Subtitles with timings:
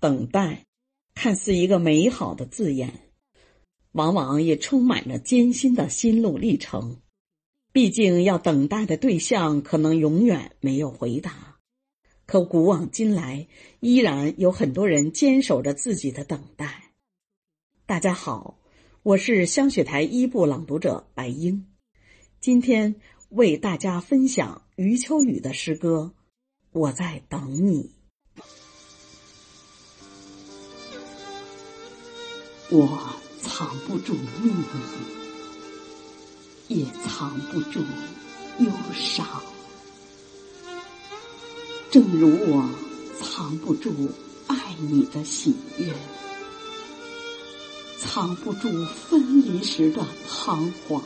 [0.00, 0.66] 等待，
[1.14, 3.10] 看似一个美好的字眼，
[3.92, 7.00] 往往也充满着艰辛的心路历程。
[7.72, 11.58] 毕竟，要等待的对象可能永远没有回答。
[12.26, 13.48] 可古往今来，
[13.80, 16.92] 依然有很多人坚守着自己的等待。
[17.84, 18.58] 大家好，
[19.02, 21.66] 我是香雪台一部朗读者白英，
[22.40, 22.94] 今天
[23.30, 26.14] 为大家分享余秋雨的诗歌
[26.78, 27.82] 《我在等你》。
[32.70, 32.98] 我
[33.40, 34.66] 藏不住秘密，
[36.68, 37.80] 也藏不住
[38.58, 39.26] 忧伤，
[41.90, 42.68] 正如我
[43.22, 44.12] 藏不住
[44.48, 45.94] 爱你的喜悦，
[47.98, 51.02] 藏不住分离时的彷徨。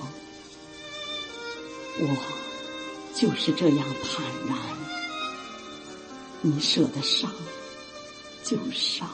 [2.01, 2.09] 我
[3.15, 4.59] 就是这样坦然，
[6.41, 7.31] 你舍得伤
[8.43, 9.09] 就伤。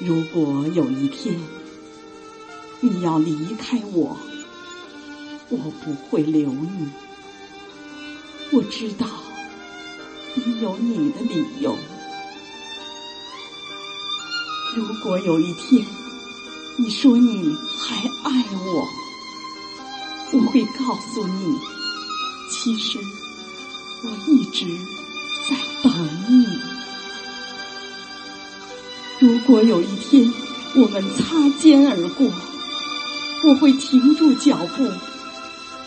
[0.00, 1.40] 如果有一天
[2.80, 4.16] 你要离开我，
[5.48, 6.88] 我不会留你。
[8.52, 9.06] 我知道
[10.34, 11.76] 你有你的理由。
[14.76, 15.84] 如果有一天
[16.78, 18.88] 你说你还爱我，
[20.32, 21.58] 我会告诉你，
[22.52, 23.00] 其实
[24.04, 24.64] 我一直
[25.50, 25.92] 在等
[26.28, 26.67] 你。
[29.20, 30.32] 如果有一天
[30.76, 32.30] 我们擦肩而过，
[33.44, 34.84] 我会停住脚步，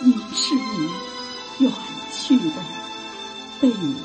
[0.01, 1.71] 凝视你远
[2.11, 2.55] 去的
[3.61, 3.95] 背影，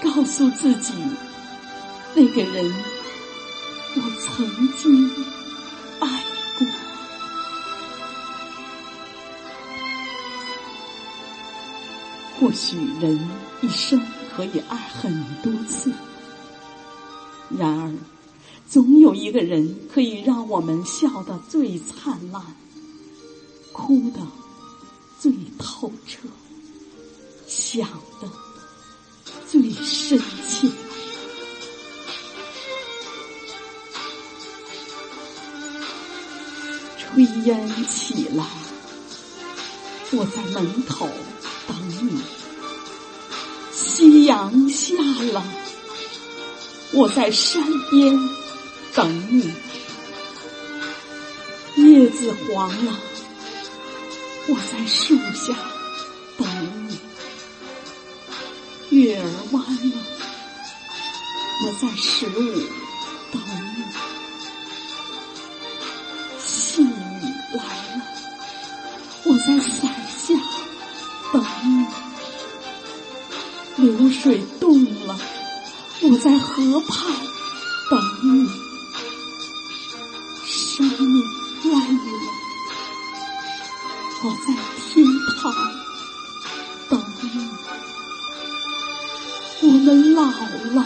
[0.00, 0.94] 告诉自己，
[2.14, 2.74] 那个人
[3.96, 5.10] 我曾经
[6.00, 6.08] 爱
[6.58, 6.66] 过。
[12.40, 13.28] 或许人
[13.60, 14.00] 一生
[14.34, 15.92] 可以爱很多次。
[17.58, 17.92] 然而，
[18.68, 22.42] 总有一个人可以让我们笑得最灿烂，
[23.72, 24.20] 哭得
[25.20, 26.20] 最透彻，
[27.46, 27.86] 想
[28.20, 28.28] 的
[29.46, 30.18] 最深
[30.48, 30.68] 切。
[37.14, 38.46] 炊烟起来，
[40.12, 41.06] 我在门口
[41.68, 42.18] 等你；
[43.74, 44.94] 夕阳下
[45.32, 45.61] 了。
[46.94, 48.18] 我在山边
[48.94, 49.50] 等你，
[51.76, 52.92] 叶子黄了；
[54.48, 55.54] 我在树下
[56.36, 56.46] 等
[56.88, 56.98] 你，
[58.90, 59.96] 月儿弯了；
[61.64, 62.30] 我在十五
[63.32, 63.40] 等
[63.76, 63.82] 你，
[66.44, 66.86] 细雨
[67.54, 67.64] 来
[67.96, 68.02] 了；
[69.24, 70.34] 我在伞下
[71.32, 71.42] 等
[73.78, 75.18] 你，流水动了。
[76.04, 77.14] 我在河畔
[77.88, 78.50] 等你，
[80.44, 81.22] 生命
[81.62, 82.00] 乱了；
[84.24, 84.46] 我在
[84.88, 85.06] 天
[85.38, 85.54] 堂
[86.88, 87.26] 等你，
[89.62, 90.84] 我们老了；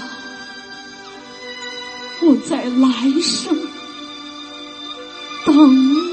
[2.21, 3.57] 我在来生
[5.47, 6.06] 等你。